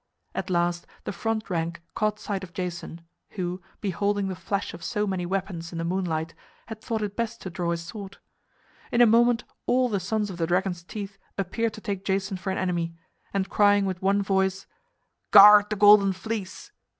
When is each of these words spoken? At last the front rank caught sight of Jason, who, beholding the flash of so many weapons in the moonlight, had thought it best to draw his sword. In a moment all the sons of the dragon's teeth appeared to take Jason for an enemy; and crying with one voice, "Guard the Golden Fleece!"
At 0.33 0.49
last 0.49 0.87
the 1.03 1.11
front 1.11 1.47
rank 1.51 1.79
caught 1.93 2.19
sight 2.19 2.43
of 2.43 2.53
Jason, 2.53 3.01
who, 3.37 3.61
beholding 3.81 4.29
the 4.29 4.35
flash 4.35 4.73
of 4.73 4.83
so 4.83 5.05
many 5.05 5.27
weapons 5.27 5.71
in 5.71 5.77
the 5.77 5.83
moonlight, 5.83 6.33
had 6.65 6.81
thought 6.81 7.03
it 7.03 7.15
best 7.15 7.39
to 7.41 7.51
draw 7.51 7.69
his 7.69 7.83
sword. 7.83 8.17
In 8.91 9.01
a 9.01 9.05
moment 9.05 9.43
all 9.67 9.89
the 9.89 9.99
sons 9.99 10.31
of 10.31 10.37
the 10.37 10.47
dragon's 10.47 10.81
teeth 10.83 11.19
appeared 11.37 11.73
to 11.73 11.81
take 11.81 12.03
Jason 12.03 12.35
for 12.37 12.49
an 12.49 12.57
enemy; 12.57 12.95
and 13.31 13.47
crying 13.47 13.85
with 13.85 14.01
one 14.01 14.23
voice, 14.23 14.65
"Guard 15.29 15.69
the 15.69 15.75
Golden 15.75 16.13
Fleece!" 16.13 16.71